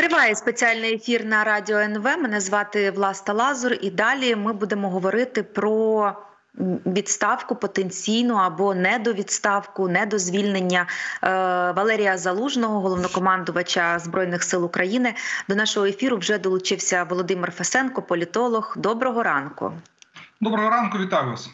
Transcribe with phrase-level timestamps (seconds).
[0.00, 2.04] Триває спеціальний ефір на радіо НВ.
[2.04, 6.12] Мене звати Власта Лазур, і далі ми будемо говорити про
[6.86, 10.86] відставку потенційну або недовідставку, недозвільнення
[11.22, 11.28] е,
[11.72, 15.14] Валерія Залужного, головнокомандувача збройних сил України.
[15.48, 18.74] До нашого ефіру вже долучився Володимир Фесенко, політолог.
[18.76, 19.72] Доброго ранку.
[20.40, 21.50] Доброго ранку, вітаю вас.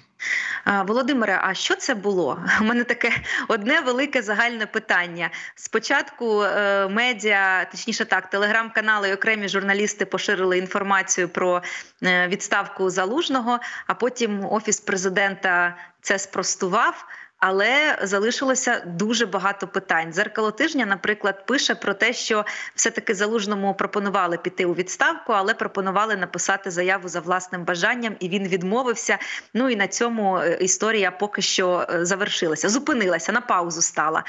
[0.86, 2.42] Володимире, а що це було?
[2.60, 3.12] У мене таке
[3.48, 5.30] одне велике загальне питання.
[5.54, 11.62] Спочатку е, медіа, точніше так, телеграм-канали і окремі журналісти поширили інформацію про
[12.02, 17.04] е, відставку залужного, а потім офіс президента це спростував
[17.38, 20.12] але залишилося дуже багато питань.
[20.12, 26.16] Зеркало тижня, наприклад, пише про те, що все-таки залужному пропонували піти у відставку, але пропонували
[26.16, 29.18] написати заяву за власним бажанням, і він відмовився.
[29.54, 32.68] Ну і на цьому е, історія поки що е, завершилася.
[32.68, 33.82] Зупинилася на паузу.
[33.82, 34.24] Стала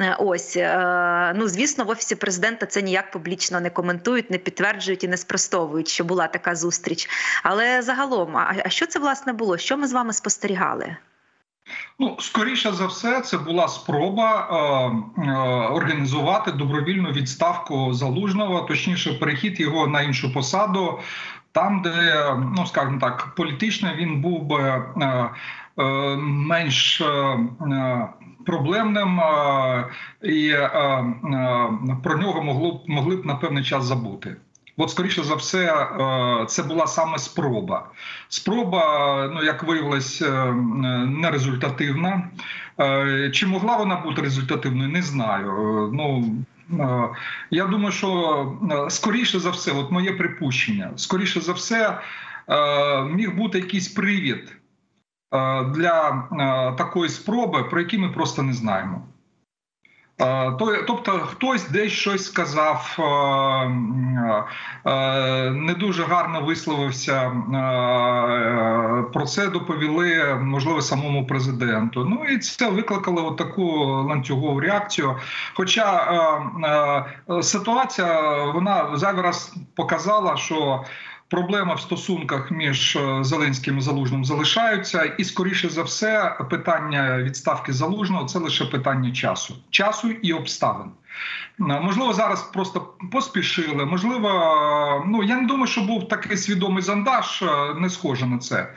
[0.00, 0.56] е, ось
[1.34, 5.88] ну звісно, в офісі президента це ніяк публічно не коментують, не підтверджують і не спростовують,
[5.88, 7.08] що була така зустріч.
[7.42, 9.58] Але загалом, а що це власне було?
[9.58, 10.96] Що ми з вами спостерігали?
[11.98, 15.32] Ну, скоріше за все, це була спроба е, е,
[15.72, 20.98] організувати добровільну відставку залужного, точніше, перехід його на іншу посаду,
[21.52, 22.24] там, де
[22.56, 24.84] ну скажімо так, політично він був би е,
[25.78, 25.84] е,
[26.16, 27.04] менш е,
[27.72, 28.08] е
[28.46, 29.88] проблемним, е,
[30.22, 31.04] і е,
[32.02, 34.36] про нього могло могли б на певний час забути.
[34.76, 37.90] От, скоріше за все, е, це була саме спроба.
[38.28, 40.52] Спроба, ну як виявилось, е,
[41.06, 42.30] нерезультативна.
[42.80, 44.88] Е, чи могла вона бути результативною?
[44.88, 45.52] Не знаю.
[45.92, 46.34] Ну
[47.50, 51.98] я думаю, що скоріше за все, от моє припущення, скоріше за все,
[53.10, 54.56] міг бути якийсь привід
[55.74, 56.28] для
[56.78, 59.06] такої спроби, про які ми просто не знаємо.
[60.86, 62.96] Тобто хтось десь щось сказав,
[65.52, 67.32] не дуже гарно висловився.
[69.12, 72.04] Про це доповіли можливо самому президенту.
[72.04, 75.16] Ну і це викликало таку ланцюгову реакцію.
[75.54, 76.06] Хоча
[77.42, 80.84] ситуація вона зайвий раз показала, що
[81.32, 87.72] Проблема в стосунках між е, Зеленським і Залужним залишаються, і скоріше за все, питання відставки
[87.72, 90.90] залужного це лише питання часу, часу і обставин.
[91.60, 92.80] Е, можливо, зараз просто
[93.12, 93.84] поспішили.
[93.84, 94.28] Можливо,
[95.06, 98.74] ну я не думаю, що був такий свідомий зандаж, е, не схоже на це.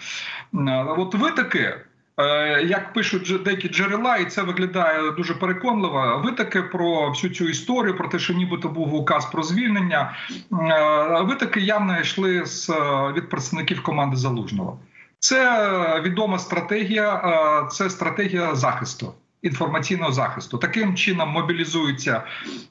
[0.98, 1.76] От витоки.
[2.18, 6.22] Е, як пишуть деякі джерела, і це виглядає дуже переконливо.
[6.26, 10.16] Витаки про всю цю історію, про те, що нібито був указ про звільнення.
[10.32, 14.80] Е, витаки явно йшли з е, від представників команди залужного.
[15.20, 19.14] Це відома стратегія, це стратегія захисту.
[19.42, 22.24] Інформаційного захисту таким чином мобілізуються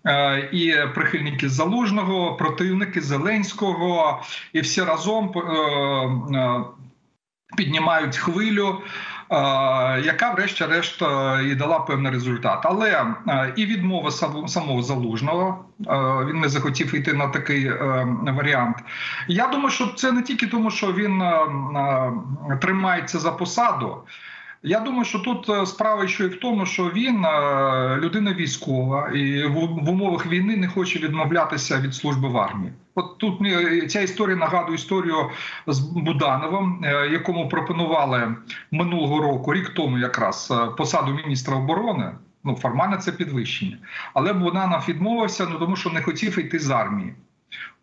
[0.06, 4.22] е, і прихильники залужного, противники Зеленського,
[4.52, 5.40] і всі разом е,
[6.38, 6.60] е,
[7.56, 8.78] піднімають хвилю
[10.04, 12.58] яка, врешті-решт, е, і дала певний результат.
[12.62, 14.10] Але е, і відмова
[14.48, 15.92] самого залужного е,
[16.28, 17.70] він не захотів йти на такий
[18.32, 18.76] варіант.
[19.28, 21.22] Я думаю, що це не тільки тому, що він
[22.60, 24.02] тримається за посаду.
[24.66, 29.08] Я думаю, що тут е, справа ще й в тому, що він е, людина військова
[29.08, 32.72] і в умовах війни не хоче відмовлятися від служби в армії.
[32.94, 33.40] От тут
[33.90, 35.30] ця історія нагадує історію
[35.66, 38.36] з Будановим, е, якому пропонували
[38.70, 42.10] минулого року, рік тому, якраз посаду міністра оборони.
[42.44, 43.78] Ну формально це підвищення,
[44.14, 47.14] але Буданов відмовився, ну тому що не хотів йти з армії.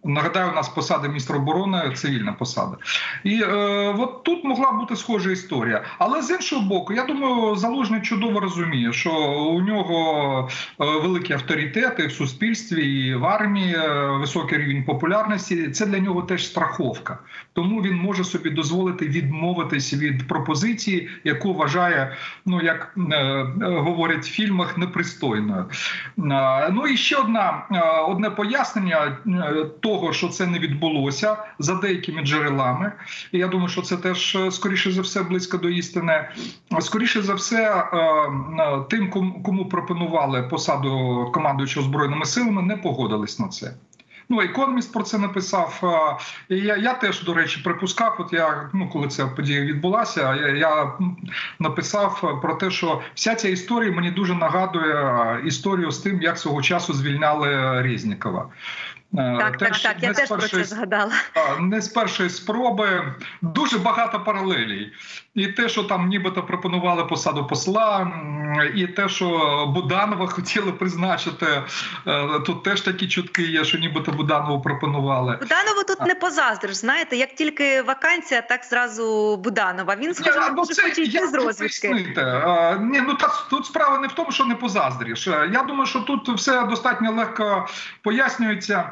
[0.03, 2.77] Нагадаю, у нас посада міністра оборони цивільна посада,
[3.23, 5.83] і е, от тут могла бути схожа історія.
[5.97, 10.49] Але з іншого боку, я думаю, залужний чудово розуміє, що у нього
[10.81, 15.69] е, великі авторитети в суспільстві і в армії, е, високий рівень популярності.
[15.69, 17.19] Це для нього теж страховка.
[17.53, 24.31] Тому він може собі дозволити відмовитись від пропозиції, яку вважає, ну як е, говорять в
[24.31, 25.65] фільмах, непристойною.
[26.17, 29.17] Е, ну і ще одна е, одне пояснення.
[29.27, 32.91] Е, того, що це не відбулося за деякими джерелами.
[33.31, 36.29] І я думаю, що це теж е, скоріше за все близько до істини.
[36.79, 39.09] Скоріше за все, е, е, тим,
[39.45, 43.73] кому пропонували посаду командуючого збройними силами, не погодились на це.
[44.29, 45.79] Ну, економіст про це написав.
[46.49, 48.15] Я я теж, до речі, припускав.
[48.19, 50.93] От я ну, коли ця подія відбулася, я я
[51.59, 56.61] написав про те, що вся ця історія мені дуже нагадує історію з тим, як свого
[56.61, 58.49] часу звільняли Резнікова.
[59.13, 59.95] Е, Так, так, так.
[60.03, 61.11] Я теж про це згадала.
[61.59, 63.13] Не з першої спроби.
[63.41, 64.91] Дуже багато паралелій.
[65.35, 68.11] І те, що там нібито пропонували посаду посла,
[68.75, 69.27] і те, що
[69.75, 71.45] Буданова хотіли призначити.
[72.07, 75.37] е, Тут теж такі чутки є, що нібито Буданову пропонували.
[75.41, 76.75] Буданову тут не позаздриш.
[76.75, 79.95] Знаєте, як тільки вакансія, так зразу Буданова.
[79.95, 81.89] Він Ні, не ну, хоче йти з розвідки.
[81.89, 82.21] пояснити?
[82.21, 85.27] Е, Ні, ну та тут справа не в тому, що не позаздріш.
[85.27, 87.67] Я думаю, що тут все достатньо легко
[88.03, 88.91] пояснюється.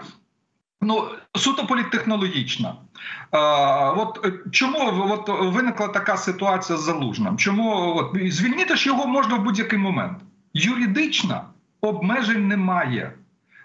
[0.81, 2.75] Ну, суто політтехнологічна.
[3.31, 3.39] Е,
[3.89, 7.37] от е, чому от виникла така ситуація з залужним?
[7.37, 10.17] Чому от звільнити ж його можна в будь-який момент?
[10.53, 11.43] Юридично
[11.81, 13.13] обмежень немає.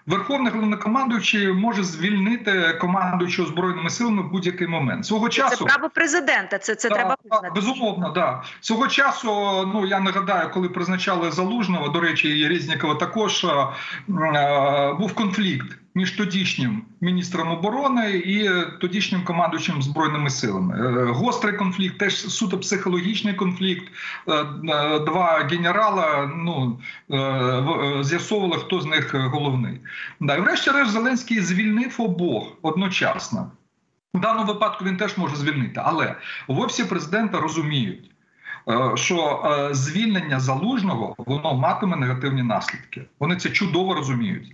[0.05, 5.05] Верховний головнокомандуючий може звільнити командуючого збройними силами в будь-який момент.
[5.05, 6.57] Свого Це часу право президента.
[6.57, 7.51] Це, це Так, треба визнати.
[7.55, 9.29] безумовно, да свого часу.
[9.73, 11.89] Ну я нагадаю, коли призначали залужного.
[11.89, 18.49] До речі, і Резнікова також е, був конфлікт між тодішнім міністром оборони і
[18.81, 20.75] тодішнім командуючим збройними силами.
[20.77, 23.87] Е, Гострий конфлікт, теж суто психологічний конфлікт.
[24.27, 29.79] Е, е, Два генерала ну е, е, з'ясовували, хто з них головний.
[30.19, 33.51] Да, і врешті-решт Зеленський звільнив обох одночасно.
[34.15, 36.15] В даному випадку він теж може звільнити, але
[36.47, 38.11] в офісі президента розуміють,
[38.69, 43.05] е, що е, звільнення залужного воно матиме негативні наслідки.
[43.19, 44.53] Вони це чудово розуміють.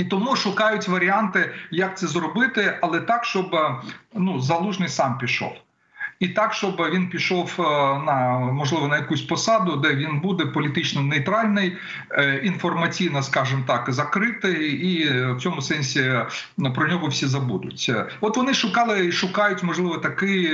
[0.00, 3.74] І тому шукають варіанти, як це зробити, але так, щоб е,
[4.14, 5.52] ну, залужний сам пішов.
[6.20, 7.62] І так, щоб він пішов е,
[8.06, 11.76] на можливо на якусь посаду, де він буде політично нейтральний,
[12.10, 16.26] е, інформаційно, скажімо так, закритий, і е, в цьому сенсі е,
[16.74, 17.92] про нього всі забудуть.
[18.20, 20.50] От вони шукали і шукають, можливо, такий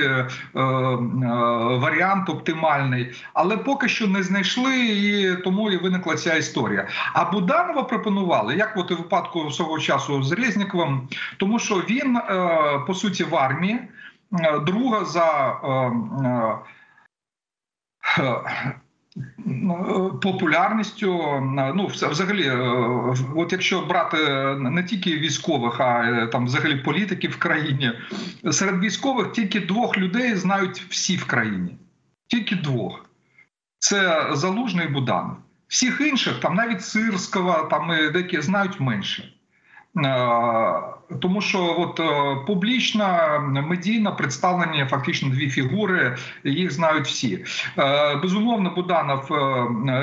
[1.78, 6.88] варіант оптимальний, але поки що не знайшли, і тому і виникла ця історія.
[7.12, 12.18] А Буданова пропонували, як от у випадку свого часу з Резніковим, тому що він
[12.86, 13.80] по суті в армії.
[14.66, 16.22] Друга за е,
[18.18, 18.42] е, е,
[20.22, 21.08] популярністю.
[21.74, 22.50] Ну, вз- взагалі,
[23.36, 24.16] от якщо брати
[24.56, 27.92] не тільки військових, а там взагалі політиків в країні,
[28.50, 31.76] серед військових тільки двох людей знають всі в країні.
[32.26, 33.06] Тільки двох.
[33.78, 35.36] Це Залужний і Буданов.
[35.68, 39.32] Всіх інших, там навіть Сирського, там деякі знають менше.
[40.04, 43.18] Е, Тому що от е, публічно,
[43.66, 47.44] медійно представлені фактично дві фігури, їх знають всі.
[47.78, 49.28] Е, Безумовно, Буданов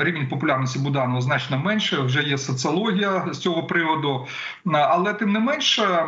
[0.02, 2.00] рівень популярності Буданова значно менше.
[2.00, 4.26] Вже є соціологія з цього приводу,
[4.72, 6.06] але тим не менше,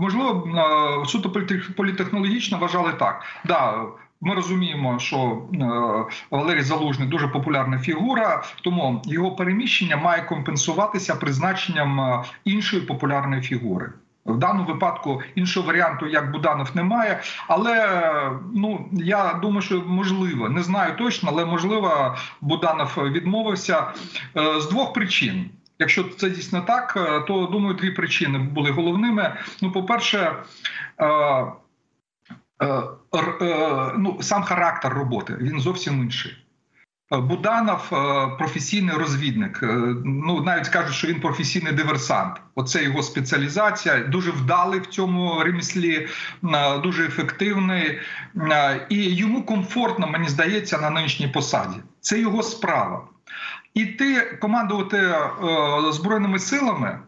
[0.00, 1.30] можливо, суто
[1.76, 3.22] політехнологічно вважали так.
[3.44, 3.74] Да,
[4.24, 5.58] ми розуміємо, що е,
[6.30, 13.92] Валерій Залужний дуже популярна фігура, тому його переміщення має компенсуватися призначенням е, іншої популярної фігури.
[14.26, 17.20] В даному випадку іншого варіанту, як Буданов, немає.
[17.48, 23.86] Але е, ну я думаю, що можливо, не знаю точно, але можливо, Буданов відмовився
[24.58, 25.50] з двох причин.
[25.78, 26.92] Якщо це дійсно так,
[27.28, 29.36] то думаю, дві причини були головними.
[29.62, 30.32] Ну, по-перше,
[30.98, 31.52] е, е, р- е,
[33.98, 36.44] ну, сам характер роботи він зовсім інший.
[37.12, 39.60] Е, Буданов е, професійний розвідник.
[39.62, 39.66] Е,
[40.04, 42.40] Ну навіть кажуть, що він професійний диверсант.
[42.54, 43.98] Оце його спеціалізація.
[43.98, 46.08] Дуже вдалий в цьому реміслі,
[46.44, 48.00] е, дуже ефективний,
[48.36, 51.76] Е, і йому комфортно, мені здається, на нинішній посаді.
[52.00, 53.04] Це його справа.
[53.74, 55.30] Іти командувати е,
[55.92, 56.98] збройними силами.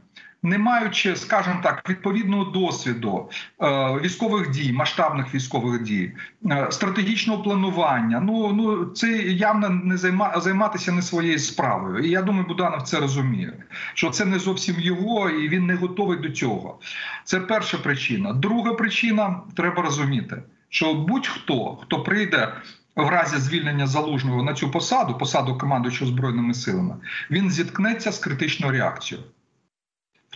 [0.46, 3.30] Не маючи, скажімо так, відповідного досвіду
[3.62, 3.66] е,
[4.02, 6.12] військових дій, масштабних військових дій,
[6.50, 12.04] е, стратегічного планування, ну ну це явно не займа, займатися не своєю справою.
[12.04, 13.52] І я думаю, Буданов це розуміє,
[13.94, 16.78] що це не зовсім його, і він не готовий до цього.
[17.24, 18.32] Це перша причина.
[18.32, 22.52] Друга причина треба розуміти, що будь-хто хто прийде.
[22.96, 26.96] В разі звільнення залужного на цю посаду, посаду командуючого збройними силами,
[27.30, 29.26] він зіткнеться з критичною реакцією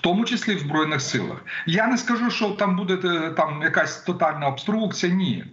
[0.00, 1.44] в тому числі в збройних силах.
[1.66, 5.14] Я не скажу, що там буде е, там якась тотальна обструкція.
[5.14, 5.44] Ні,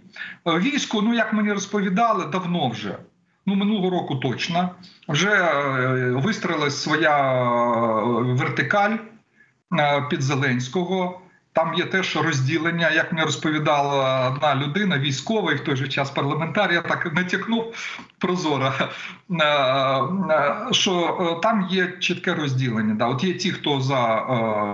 [0.46, 2.98] Е, військо, ну як мені розповідали, давно вже.
[3.46, 4.70] Ну, минулого року точно
[5.08, 7.32] вже е, вистріла своя
[8.12, 8.96] вертикаль
[10.10, 11.20] під Зеленського.
[11.58, 16.72] Там є теж розділення, як мені розповідала одна людина, військовий, в той же час парламентар,
[16.72, 17.74] я так натякнув
[18.18, 18.72] прозоро,
[19.30, 22.94] е, е, що е, там є чітке розділення.
[22.94, 23.06] Да.
[23.06, 24.20] От є ті, хто за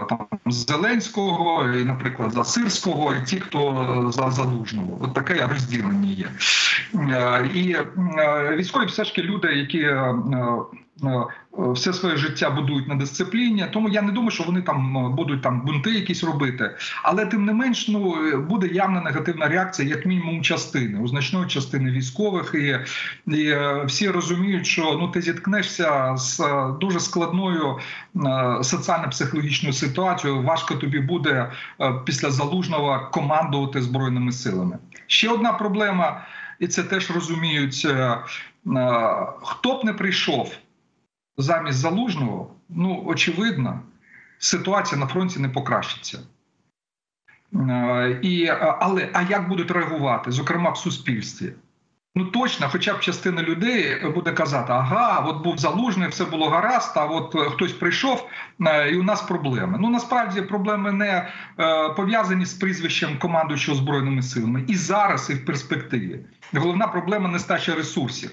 [0.09, 4.99] там, Зеленського, і, наприклад, за Сирського, і ті, хто за Залужного.
[5.01, 6.29] От таке розділення є.
[7.55, 7.77] І
[8.57, 9.97] військові все ж таки люди, які
[11.59, 13.67] все своє життя будують на дисципліні.
[13.73, 16.71] Тому я не думаю, що вони там будуть там бунти якісь робити.
[17.03, 21.91] Але тим не менш, ну буде явна негативна реакція, як мінімум, частини у значної частини
[21.91, 22.79] військових, і,
[23.37, 23.57] і
[23.87, 26.43] всі розуміють, що ну ти зіткнешся з
[26.81, 27.79] дуже складною
[28.63, 30.43] соціально-психологічною ситуацією.
[30.43, 31.53] Важко тобі буде
[32.05, 34.79] після залужного командувати збройними силами.
[35.07, 36.27] Ще одна проблема,
[36.61, 37.87] і це теж розуміють.
[39.43, 40.53] Хто б не прийшов
[41.37, 43.81] замість залужного, ну очевидно,
[44.39, 46.19] ситуація на фронті не покращиться.
[48.23, 48.49] І,
[48.81, 51.53] Але а як будуть реагувати, зокрема в суспільстві?
[52.17, 56.93] Ну точно, хоча б частина людей буде казати: ага, от був залужний, все було гаразд.
[56.97, 58.29] А от хтось прийшов,
[58.93, 59.79] і у нас проблеми.
[59.81, 61.29] Ну насправді проблеми не
[61.97, 66.21] пов'язані з прізвищем командуючого збройними силами і зараз, і в перспективі.
[66.55, 68.31] Головна проблема нестача ресурсів.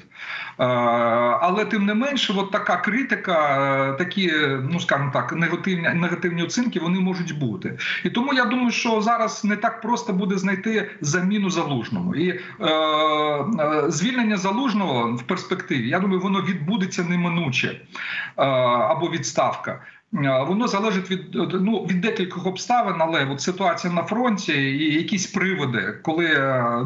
[1.42, 4.32] Але тим не менше, от така критика, такі,
[4.72, 7.78] ну скажімо так, негативні негативні оцінки вони можуть бути.
[8.04, 12.16] І тому я думаю, що зараз не так просто буде знайти заміну залужному.
[12.16, 12.40] І е,
[13.88, 17.82] звільнення залужного в перспективі, я думаю, воно відбудеться неминуче е,
[18.38, 19.82] або відставка.
[20.48, 26.00] Воно залежить від ну від декількох обставин, але от ситуація на фронті і якісь приводи,
[26.04, 26.30] коли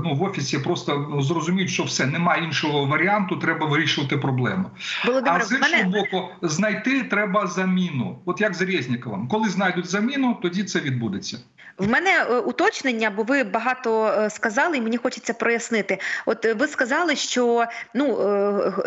[0.03, 4.69] ну в офісі просто ну, зрозуміють, що все немає іншого варіанту, треба вирішувати проблему.
[5.05, 5.99] Володимир, а з іншого мене...
[5.99, 8.19] боку, знайти треба заміну.
[8.25, 9.27] От як з Резніковим.
[9.27, 11.37] коли знайдуть заміну, тоді це відбудеться.
[11.77, 15.99] В мене е, уточнення, бо ви багато е, сказали, і мені хочеться прояснити.
[16.25, 18.05] От е, ви сказали, що ну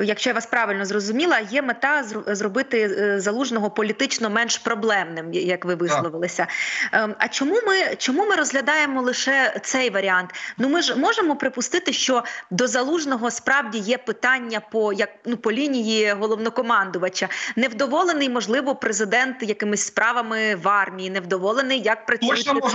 [0.02, 6.47] якщо я вас правильно зрозуміла, є мета зробити залужного політично менш проблемним, як ви висловилися.
[6.90, 7.02] Так.
[7.02, 10.30] Ем, а чому ми чому ми розглядаємо лише цей варіант?
[10.59, 15.52] Ну ми ж можемо припустити, що до залужного справді є питання по як ну по
[15.52, 17.28] лінії головнокомандувача.
[17.57, 22.28] Невдоволений, можливо, президент якимись справами в армії, невдоволений, як працює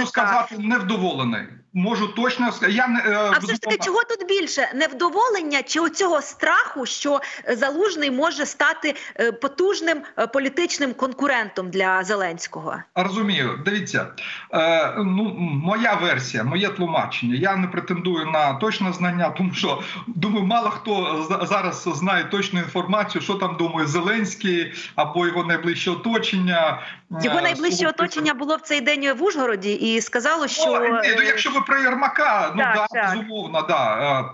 [0.03, 1.43] можу сказати невдоволений.
[1.75, 2.73] Можу точно сказати.
[2.73, 7.21] Я не е, а все ж таки, чого тут більше невдоволення чи оцього страху, що
[7.49, 12.75] залужний може стати е, потужним е, політичним конкурентом для Зеленського?
[12.95, 14.07] Розумію, дивіться,
[14.53, 17.35] е, ну моя версія, моє тлумачення.
[17.35, 23.21] Я не претендую на точне знання, тому що думаю, мало хто зараз знає точну інформацію,
[23.21, 26.81] що там думає Зеленський або його найближче оточення.
[27.23, 31.23] Його найближче оточення було в цей день в Ужгороді і сказало, що О, ні, ну,
[31.23, 33.15] якщо ви про Єрмака, ну так, да, так.
[33.15, 34.19] безумовно, да.
[34.21, 34.25] Е,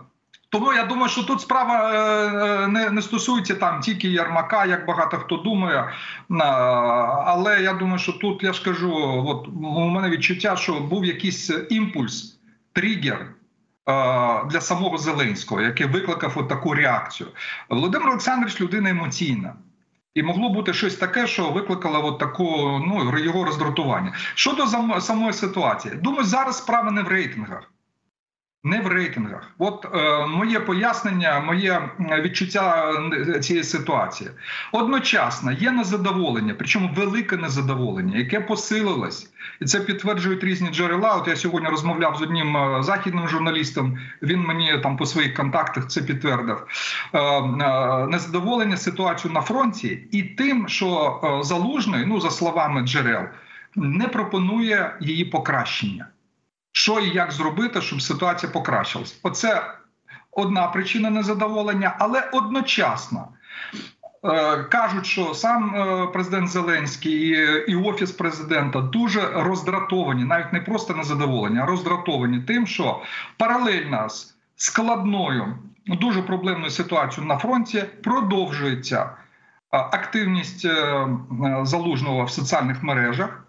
[0.50, 1.92] тому я думаю, що тут справа
[2.64, 5.94] е, не не стосується там тільки Єрмака, як багато хто думає.
[7.26, 8.94] Але я думаю, що тут я ж кажу,
[9.28, 12.40] от у мене відчуття, що був якийсь імпульс,
[12.74, 13.28] тригер.
[14.46, 17.30] Для самого Зеленського, який викликав от таку реакцію,
[17.70, 19.54] Володимир Олександрович людина емоційна.
[20.14, 22.44] І могло бути щось таке, що викликало от таку
[22.88, 24.14] ну його роздратування.
[24.36, 24.68] Щодо
[25.02, 27.72] самої ситуації, думаю, зараз справа не в рейтингах.
[28.64, 29.52] Не в рейтингах.
[29.58, 32.94] От е, моє пояснення, моє відчуття
[33.42, 34.30] цієї ситуації.
[34.72, 39.30] Одночасно є незадоволення, причому велике незадоволення, яке посилилось,
[39.62, 41.16] і це підтверджують різні джерела.
[41.16, 43.98] От я сьогодні розмовляв з одним е, західним журналістом.
[44.22, 46.66] Він мені там по своїх контактах це підтвердив.
[47.14, 53.24] Е, е, незадоволення ситуацією на фронті і тим, що е, залужний, ну за словами джерел,
[53.76, 56.08] не пропонує її покращення
[56.80, 59.20] що і як зробити, щоб ситуація покращилась.
[59.24, 59.74] Оце
[60.32, 63.28] одна причина незадоволення, але одночасно.
[64.24, 67.20] Е, кажуть, що сам е, президент Зеленський
[67.68, 73.02] і офіс президента дуже роздратовані, навіть не просто незадоволені, а роздратовані тим, що
[73.38, 75.58] паралельно з складною,
[75.88, 79.10] дуже проблемною ситуацією на фронті продовжується е,
[79.72, 80.68] активність
[81.64, 83.44] залужного в соціальних мережах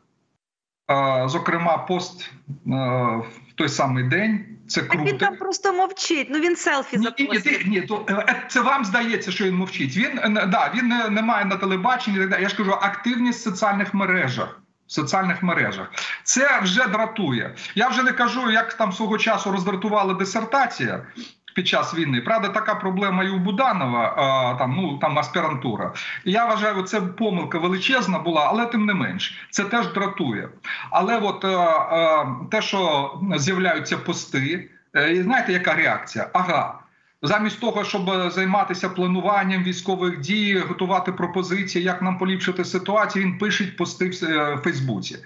[1.26, 2.30] зокрема, пост
[2.66, 4.46] в той самий день.
[4.70, 5.04] Це круто.
[5.04, 6.28] Він там просто мовчить.
[6.30, 7.44] Ну він селфі запостив.
[7.44, 9.96] Ні, ні, ні, то е, це вам здається, що він мовчить.
[9.96, 12.18] Він е, да, він не, не має на телебаченні.
[12.40, 14.60] Я ж кажу, активність в соціальних мережах.
[14.86, 15.92] В соціальних мережах
[16.24, 17.54] це вже дратує.
[17.74, 21.06] Я вже не кажу, як там свого часу роздратувала дисертація
[21.54, 22.20] під час війни.
[22.20, 25.92] Правда, така проблема і у Буданова, там ну там аспірантура.
[26.24, 30.48] я вважаю, це помилка величезна була, але тим не менш, це теж дратує.
[30.90, 36.30] Але от е, е, те, що з'являються пости, е, і знаєте, яка реакція?
[36.32, 36.74] Ага.
[37.22, 43.64] Замість того, щоб займатися плануванням військових дій, готувати пропозиції, як нам поліпшити ситуацію, він пише
[43.78, 45.16] пости в Фейсбуці.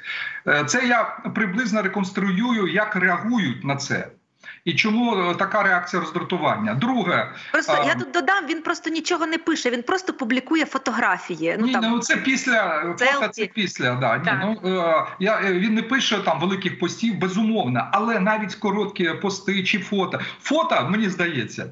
[0.67, 1.05] Це я
[1.35, 4.09] приблизно реконструюю, як реагують на це.
[4.65, 6.75] І чому е, така реакція роздратування?
[6.75, 11.57] Друге, Просто А, я тут додам, він просто нічого не пише, він просто публікує фотографії.
[11.59, 13.95] Ну ні, там ну це після фото, це після.
[13.95, 18.55] Да, ні, ну е, я е, він не пише там великих постів, безумовно, але навіть
[18.55, 20.21] короткі пости чи фото.
[20.43, 21.67] Фото, мені здається,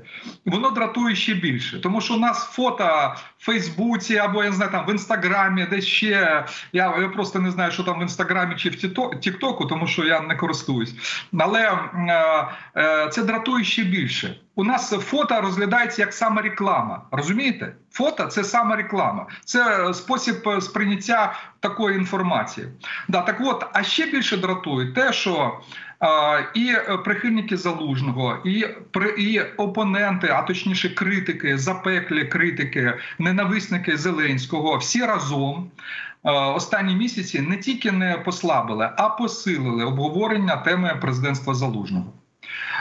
[0.47, 4.71] воно дратує ще більше, тому що у нас фото в Фейсбуці або я не знаю
[4.71, 8.71] там в інстаграмі, десь ще я, я просто не знаю, що там в інстаграмі чи
[8.71, 8.77] в
[9.21, 10.95] Тіктоку, тому що я не користуюсь.
[11.39, 12.82] Але е, е,
[13.13, 14.37] це дратує ще більше.
[14.55, 17.03] У нас фото розглядається як саме реклама.
[17.11, 17.75] Розумієте?
[17.93, 22.67] Фото це саме реклама, це е, спосіб е, сприйняття такої інформації.
[23.09, 25.61] Да, так от, а ще більше дратує те, що
[26.03, 26.07] е,
[26.55, 28.65] і е, прихильники залужного, і
[29.19, 35.71] і опоненти, а точніше, критики, запеклі критики, ненависники Зеленського, всі разом.
[36.25, 42.13] е, Останні місяці не тільки не послабили, а посилили обговорення теми президентства залужного.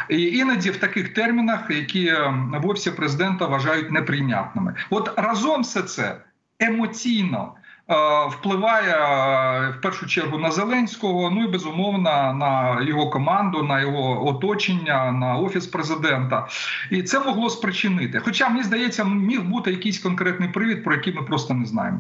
[0.10, 4.76] І іноді в таких термінах, які е, в офісі президента вважають неприйнятними.
[4.90, 6.18] От разом все це
[6.60, 7.54] емоційно
[7.90, 7.96] е,
[8.30, 14.28] впливає е, в першу чергу на Зеленського, ну і безумовно на його команду, на його
[14.28, 16.48] оточення, на офіс президента.
[16.90, 18.20] І це могло спричинити.
[18.20, 22.00] Хоча мені здається, міг бути якийсь конкретний привід, про який ми просто не знаємо.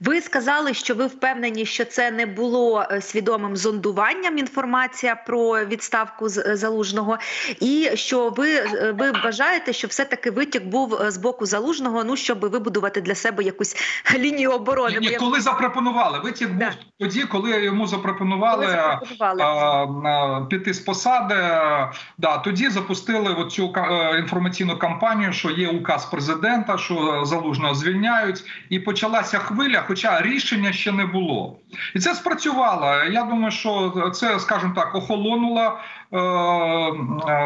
[0.00, 6.26] Ви сказали, що ви впевнені, що це не було е, свідомим зондуванням інформація про відставку
[6.26, 7.18] е, залужного,
[7.60, 12.40] і що ви, е, ви вважаєте, що все-таки витік був з боку залужного, ну щоб
[12.40, 13.76] вибудувати для себе якусь
[14.18, 14.98] лінію оборони.
[15.00, 16.72] Ні, ні, коли запропонували, витік був Да.
[17.00, 18.66] тоді, коли йому коли запропонували.
[18.66, 19.42] запропонували.
[19.42, 21.34] а, а, піти з посади.
[22.18, 28.78] Да, тоді запустили оцю е, інформаційну кампанію, що є указ президента, що залужного звільняють, і
[28.78, 31.58] почалася хвиля, хоча рішення ще не було.
[31.94, 33.04] І це спрацювало.
[33.12, 35.78] Я думаю, що це, скажімо так, охолонуло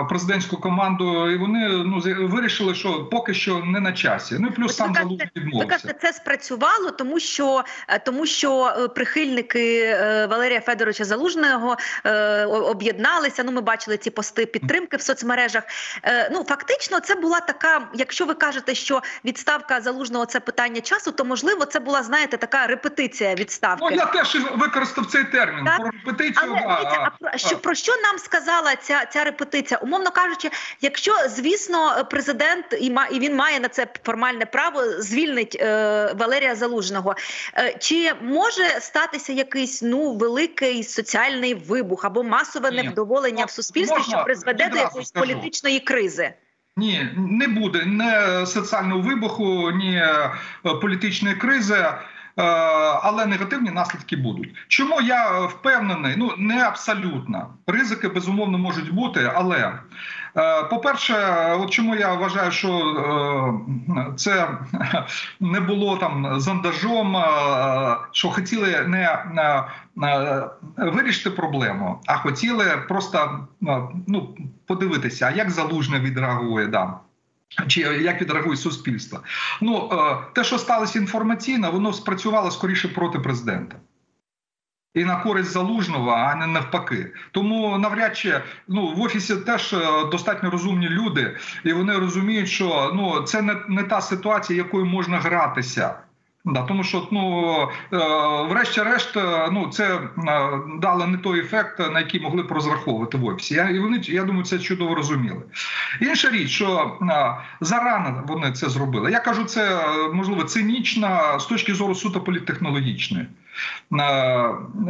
[0.09, 4.37] президентську команду, і вони ну вирішили, що поки що не на часі.
[4.41, 8.75] Ну і плюс сам залужний кажете- Ви кажете, це спрацювало, тому що е, тому що
[8.79, 13.45] е, прихильники е, Валерія Федоровича Залужного е, об'єдналися.
[13.45, 15.63] Ну, ми бачили ці пости підтримки в соцмережах.
[16.05, 17.89] Е, Ну фактично, це була така.
[17.95, 22.67] Якщо ви кажете, що відставка залужного це питання часу, то можливо це була знаєте така
[22.67, 23.85] репетиція відставки.
[23.91, 26.35] Ну я теж використав цей термін Так, про репетицію.
[26.43, 28.19] Але да, дивіться, а про що про що нам
[28.59, 29.81] сказала ця ця репетиція?
[29.81, 30.51] Умовно кажучи,
[30.81, 36.55] якщо звісно президент і ма і він має на це формальне право звільнить е, Валерія
[36.55, 37.15] Залужного,
[37.57, 42.83] е, чи може статися якийсь ну великий соціальний вибух або масове Ні.
[42.83, 45.27] невдоволення в суспільстві, Можна що призведе до якоїсь скажу.
[45.27, 46.33] політичної кризи?
[46.77, 50.31] Ні, не буде ні соціального вибуху, ні е,
[50.81, 51.87] політичної кризи.
[52.39, 52.43] Е,
[53.03, 54.55] Але негативні наслідки будуть.
[54.69, 56.15] Чому я впевнений?
[56.17, 57.47] Ну не абсолютно.
[57.67, 59.79] Ризики безумовно можуть бути, але
[60.37, 61.15] е, по-перше,
[61.61, 62.71] от чому я вважаю, що
[63.99, 64.49] е, це
[65.41, 69.03] не було там зондажом, е, що хотіли не
[69.37, 69.65] е,
[70.07, 70.45] е,
[70.77, 76.95] вирішити проблему, а хотіли просто е, ну, подивитися, як залужне відреагує да.
[77.67, 79.21] Чи як відреагує суспільство?
[79.61, 83.77] Ну е, те, що сталося інформаційно, воно спрацювало скоріше проти президента.
[84.95, 87.13] І на користь залужного, а не навпаки.
[87.33, 89.79] Тому навряд чи ну в офісі теж е,
[90.11, 95.19] достатньо розумні люди, і вони розуміють, що ну це не, не та ситуація, якою можна
[95.19, 96.08] гратися.
[96.49, 97.55] Да, тому що ну
[97.93, 97.99] е,
[98.49, 100.11] врешті-решт, е, ну це е,
[100.79, 103.55] дало не той ефект, на який могли б розраховувати в офісі.
[103.55, 105.43] Я, і вони я думаю, це чудово розуміли.
[106.01, 106.99] Інша річ, що
[107.61, 109.11] зарано вони це зробили.
[109.11, 109.81] Я кажу, це
[110.13, 113.27] можливо цинічно з точки зору суто політтехнологічної.
[113.93, 113.97] Е,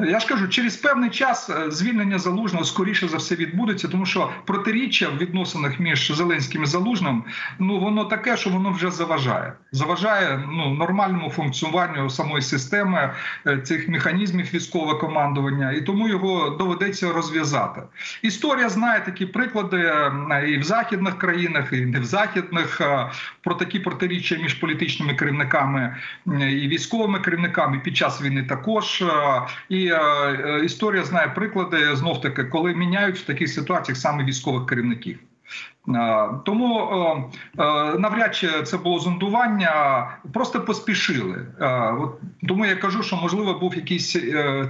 [0.06, 4.30] Я ж кажу, через певний час е, звільнення залужного скоріше за все відбудеться, тому що
[4.44, 7.24] протиріччя в відносинах між Зеленським і Залужним,
[7.58, 9.52] ну воно таке, що воно вже заважає.
[9.72, 13.14] Заважає ну нормальному функціонуванню самої системи
[13.46, 17.82] е, цих механізмів військового командування, і тому його доведеться розв'язати.
[18.22, 19.92] Історія знає такі приклади
[20.48, 22.80] і в західних країнах, і не в західних
[23.40, 29.02] про такі протиріччя між політичними керівниками і військовими керівниками під час війни також.
[29.02, 34.24] Е, І е, е, історія знає приклади знов таки, коли міняють в таких ситуаціях саме
[34.24, 35.18] військових керівників.
[36.44, 37.30] Тому
[37.98, 41.46] навряд чи це було зондування, просто поспішили.
[42.48, 44.12] Тому я кажу, що можливо був якийсь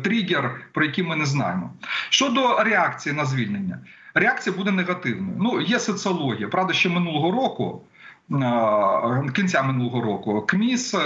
[0.03, 1.71] тригер, про який ми не знаємо.
[2.11, 3.79] Щодо реакції на звільнення,
[4.15, 5.37] реакція буде негативною.
[5.39, 6.49] Ну є соціологія.
[6.49, 7.83] Правда, ще минулого року.
[8.33, 10.99] Е, Кінця минулого року КМІС е,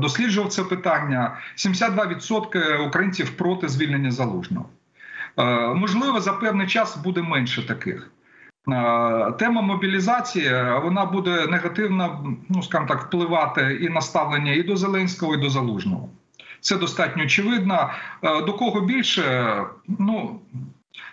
[0.00, 1.36] досліджував це питання.
[1.56, 4.66] 72% українців проти звільнення залужного.
[5.38, 8.10] Е, Можливо, за певний час буде менше таких.
[9.38, 10.50] Тема мобілізації
[10.82, 15.50] вона буде негативно, ну скажімо так, впливати і на ставлення і до Зеленського, і до
[15.50, 16.08] Залужного.
[16.60, 17.90] Це достатньо очевидно.
[18.22, 19.56] До кого більше,
[19.98, 20.40] ну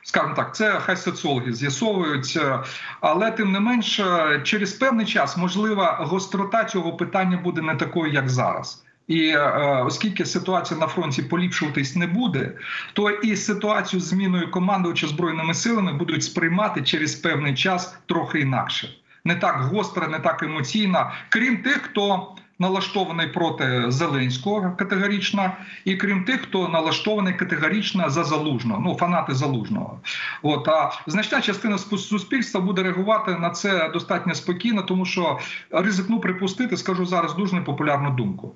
[0.04, 2.60] скажімо так, це хай соціологи з'ясовують, е,
[3.02, 8.13] але тим не менш, е, через певний час можливо гострота цього питання буде не такою,
[8.13, 8.84] як зараз.
[9.08, 12.52] І е, оскільки ситуація на фронті поліпшуватись не буде,
[12.94, 18.89] то і ситуацію з зміною командувача збройними силами будуть сприймати через певний час трохи інакше,
[19.24, 25.52] не так гостро, не так емоційно, крім тих, хто налаштований проти Зеленського категорично,
[25.86, 30.02] і крім тих, хто налаштований категорично за залужного, ну фанати залужного.
[30.41, 35.39] От а значна частина суспільства буде реагувати на це достатньо спокійно, тому що
[35.72, 38.56] ризикну припустити, скажу зараз дуже непопулярну думку.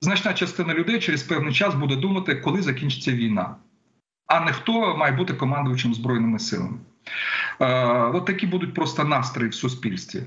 [0.00, 3.56] Значна частина людей через певний час буде думати, коли закінчиться війна,
[4.26, 6.78] а не хто має бути командувачем збройними силами.
[7.58, 10.22] От такі будуть просто настрої в суспільстві.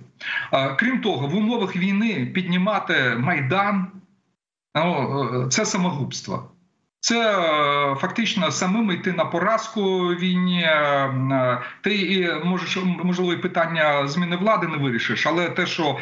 [0.78, 3.88] Крім того, в умовах війни піднімати майдан
[4.76, 6.52] ну, е, це самогубство.
[7.08, 10.62] Це е, фактично самим йти на поразку війні.
[10.62, 10.72] е,
[11.32, 15.98] е, Ти і можеш можливо і питання зміни влади не вирішиш, але те, що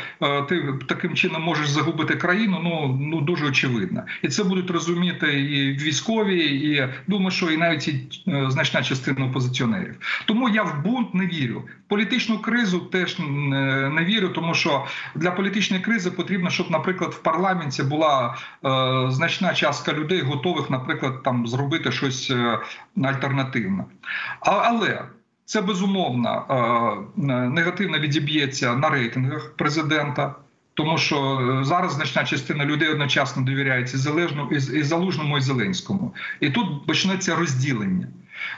[0.49, 5.71] ти таким чином можеш загубити країну, ну ну дуже очевидно, і це будуть розуміти і
[5.71, 8.07] військові, і думаю, що і навіть і
[8.47, 10.23] значна частина опозиціонерів.
[10.25, 11.63] Тому я в бунт не вірю.
[11.87, 17.83] Політичну кризу теж не, вірю, тому що для політичної кризи потрібно, щоб, наприклад, в парламенті
[17.83, 18.35] була
[19.09, 22.59] значна частка людей, готових, наприклад, там зробити щось е,
[23.03, 23.83] альтернативне.
[24.39, 25.05] Але
[25.45, 30.35] це безумовно е, негативно відіб'ється на рейтингах президента.
[30.73, 36.49] Тому що е, зараз значна частина людей одночасно довіряється залежному і залужному і Зеленському, і
[36.49, 38.07] тут почнеться розділення.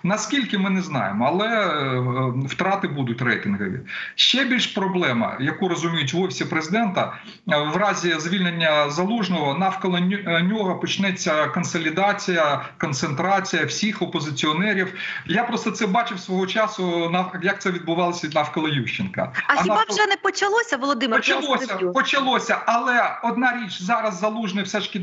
[0.04, 3.80] Наскільки ми не знаємо, але е, втрати будуть рейтингові.
[4.16, 7.18] Ще більш проблема, яку розуміють в офісі президента,
[7.52, 14.94] е, в разі звільнення залужного навколо е, нього почнеться консолідація, концентрація всіх опозиціонерів.
[15.26, 17.12] Я просто це бачив свого часу,
[17.42, 19.34] як це відбувалося навколо Ющенка.
[19.48, 21.20] А хіба навколо- вже не почалося, Володимир?
[21.20, 25.00] Почалося, почалося, але одна річ зараз залужний все ж таки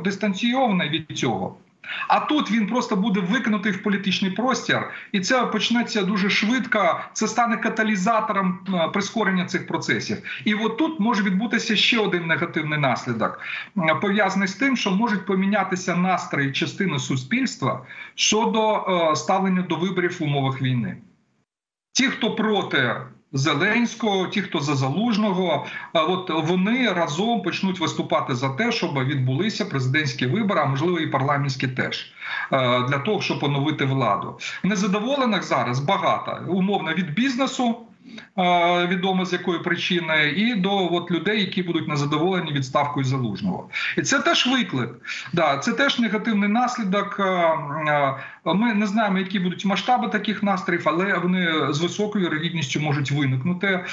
[0.00, 1.56] дистанційований від цього.
[2.08, 7.00] А тут він просто буде викинутий в політичний простір, і це почнеться дуже швидко.
[7.12, 10.18] Це стане каталізатором е, прискорення цих процесів.
[10.44, 13.40] І от тут може відбутися ще один негативний наслідок,
[13.76, 20.16] е, пов'язаний з тим, що можуть помінятися настрої частини суспільства щодо е, ставлення до виборів
[20.20, 20.96] в умовах війни.
[21.92, 22.96] Ті, хто проти
[23.32, 30.26] Зеленського, ті, хто за залужного, от вони разом почнуть виступати за те, щоб відбулися президентські
[30.26, 32.12] вибори, а можливо і парламентські теж
[32.52, 34.38] е, для того, щоб оновити владу.
[34.64, 37.76] Незадоволених зараз багато умовно від бізнесу.
[38.38, 44.02] е, Відомо з якої причини, і до от людей, які будуть незадоволені відставкою залужного, і
[44.02, 44.90] це теж виклик.
[45.32, 47.20] Да, це теж негативний наслідок.
[48.54, 53.84] Ми не знаємо, які будуть масштаби таких настроїв, але вони з високою вірогідністю можуть виникнути.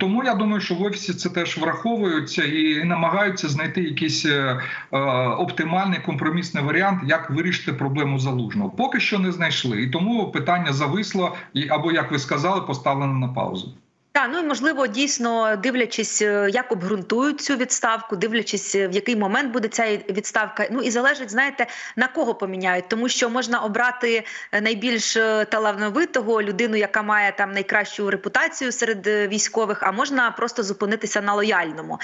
[0.00, 4.60] Тому я думаю, що в офісі це теж враховуються і намагаються знайти якийсь е,
[4.92, 8.70] е, оптимальний компромісний варіант, як вирішити проблему залужного.
[8.70, 11.36] Поки що не знайшли, і тому питання зависло,
[11.70, 13.74] або як ви сказали, поставлено на паузу.
[14.14, 19.16] Так, ну і можливо, дійсно дивлячись, е, як обґрунтують цю відставку, дивлячись, е, в який
[19.16, 20.66] момент буде ця відставка.
[20.70, 25.14] Ну і залежить, знаєте, на кого поміняють, тому що можна обрати е, найбільш
[25.50, 32.00] талановитого людину, яка має там найкращу репутацію серед військових, а можна просто зупинитися на лояльному.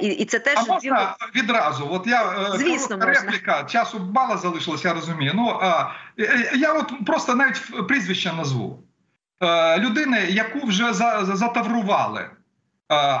[0.00, 1.88] І, і це теж А можна відразу?
[1.90, 3.64] От я Звісно, коротка можна.
[3.64, 5.32] часу мало залишилось, я розумію.
[5.34, 5.90] Ну а
[6.56, 8.82] я от просто навіть прізвище назву
[9.78, 12.20] людини, яку вже за- за- затаврували.
[12.20, 12.30] Е,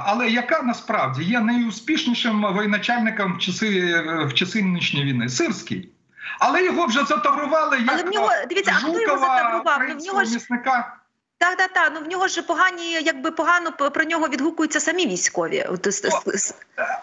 [0.06, 5.28] Але яка насправді є найуспішнішим воєначальником в часи е, в часи нинішньої війни?
[5.28, 5.88] Сирський.
[6.38, 9.78] Але його вже затаврували як Але в нього дивіться, а хто його затаврував?
[9.88, 10.96] Ну в нього ж місника.
[11.42, 11.92] Так, так, так.
[11.94, 15.64] Ну в нього ж погані, якби погано про нього відгукуються самі військові.
[15.70, 16.54] От, с-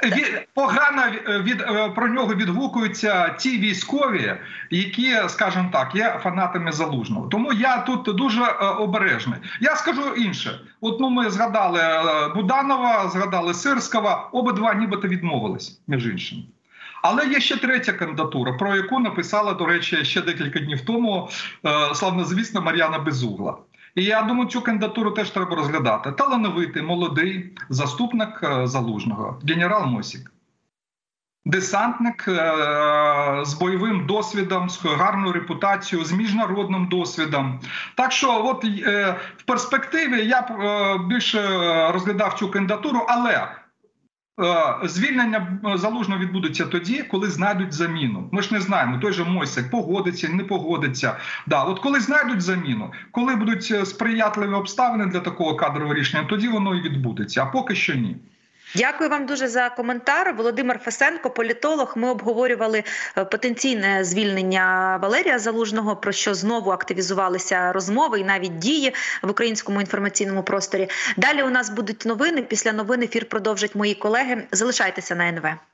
[0.04, 4.36] Е, Від, погано е, від, е, про нього відгукуються ті військові,
[4.69, 7.28] які, скажімо так, є фанатами залужного.
[7.28, 9.39] Тому я тут дуже е, обережний.
[9.62, 16.06] Я скажу інше: от ну ми згадали е, Буданова, згадали Сирського, обидва нібито відмовились, між
[16.06, 16.38] іншим.
[17.02, 21.30] Але є ще третя кандидатура, про яку написала, до речі, ще декілька днів тому
[21.65, 23.58] е, славнозвісна Мар'яна Безугла.
[23.95, 26.12] І я думаю, цю кандидатуру теж треба розглядати.
[26.12, 30.32] Талановитий, молодий заступник е, залужного, генерал Мосік.
[31.45, 32.34] Десантник е,
[33.45, 37.60] з бойовим досвідом, з гарною репутацією, з міжнародним досвідом.
[37.95, 41.41] Так що, от е, в перспективі я б більше
[41.91, 43.58] розглядав цю кандидатуру, але
[44.84, 48.30] звільнення залужно відбудеться тоді, коли знайдуть заміну.
[48.32, 51.17] Ми ж не знаємо, той же Мойсик погодиться, не погодиться.
[51.47, 56.47] Да, от коли знайдуть заміну, коли будуть е, сприятливі обставини для такого кадрового рішення, тоді
[56.47, 57.43] воно і відбудеться.
[57.43, 58.17] А поки що ні.
[58.75, 60.34] Дякую вам дуже за коментар.
[60.34, 61.93] Володимир Фесенко, політолог.
[61.95, 62.84] Ми обговорювали
[63.17, 69.82] е, потенційне звільнення Валерія Залужного, про що знову активізувалися розмови і навіть дії в українському
[69.82, 70.89] інформаційному просторі.
[71.17, 72.41] Далі у нас будуть новини.
[72.41, 74.43] Після новин ефір продовжать мої колеги.
[74.51, 75.69] Залишайтеся на НВ.